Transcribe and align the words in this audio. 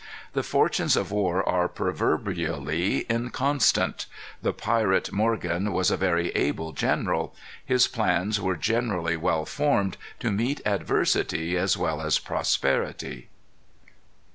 The 0.33 0.41
fortunes 0.41 0.95
of 0.95 1.11
war 1.11 1.47
are 1.47 1.67
proverbially 1.67 3.05
inconstant. 3.07 4.07
The 4.41 4.51
pirate 4.51 5.11
Morgan 5.11 5.71
was 5.73 5.91
a 5.91 5.95
very 5.95 6.29
able 6.29 6.71
general. 6.71 7.35
His 7.63 7.85
plans 7.87 8.41
were 8.41 8.55
generally 8.55 9.15
well 9.15 9.45
formed 9.45 9.97
to 10.21 10.31
meet 10.31 10.59
adversity 10.65 11.55
as 11.55 11.77
well 11.77 12.01
as 12.01 12.17
prosperity. 12.17 13.29